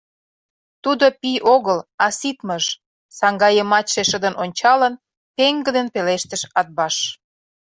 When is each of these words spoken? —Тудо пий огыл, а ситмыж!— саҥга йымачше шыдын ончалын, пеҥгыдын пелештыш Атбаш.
—Тудо 0.83 1.05
пий 1.19 1.39
огыл, 1.55 1.79
а 2.03 2.07
ситмыж!— 2.19 2.65
саҥга 3.17 3.49
йымачше 3.57 4.01
шыдын 4.09 4.35
ончалын, 4.43 4.93
пеҥгыдын 5.35 5.87
пелештыш 5.93 6.41
Атбаш. 6.59 6.95